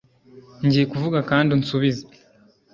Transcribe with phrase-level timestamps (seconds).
[0.65, 2.03] Ngiye kuvuga kndi unsubize